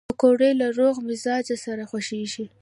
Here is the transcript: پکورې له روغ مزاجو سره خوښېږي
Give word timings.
پکورې 0.09 0.49
له 0.61 0.67
روغ 0.79 0.95
مزاجو 1.07 1.55
سره 1.65 1.83
خوښېږي 1.91 2.45